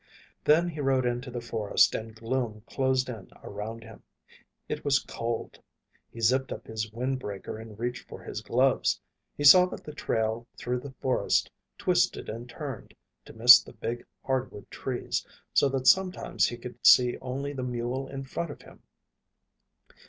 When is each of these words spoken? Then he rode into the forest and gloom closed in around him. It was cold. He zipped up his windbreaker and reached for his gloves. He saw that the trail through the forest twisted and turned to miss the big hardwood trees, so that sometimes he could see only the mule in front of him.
Then 0.43 0.67
he 0.69 0.79
rode 0.81 1.05
into 1.05 1.29
the 1.29 1.39
forest 1.41 1.93
and 1.93 2.15
gloom 2.15 2.63
closed 2.65 3.07
in 3.07 3.29
around 3.43 3.83
him. 3.83 4.01
It 4.67 4.83
was 4.83 4.97
cold. 4.97 5.59
He 6.09 6.21
zipped 6.21 6.51
up 6.51 6.65
his 6.65 6.89
windbreaker 6.89 7.61
and 7.61 7.77
reached 7.77 8.07
for 8.09 8.23
his 8.23 8.41
gloves. 8.41 8.99
He 9.37 9.43
saw 9.43 9.67
that 9.67 9.83
the 9.83 9.93
trail 9.93 10.47
through 10.57 10.79
the 10.79 10.95
forest 11.01 11.51
twisted 11.77 12.29
and 12.29 12.49
turned 12.49 12.95
to 13.25 13.33
miss 13.33 13.61
the 13.61 13.73
big 13.73 14.03
hardwood 14.25 14.71
trees, 14.71 15.23
so 15.53 15.69
that 15.69 15.85
sometimes 15.85 16.49
he 16.49 16.57
could 16.57 16.83
see 16.83 17.19
only 17.21 17.53
the 17.53 17.61
mule 17.61 18.07
in 18.07 18.23
front 18.23 18.49
of 18.49 18.63
him. 18.63 18.81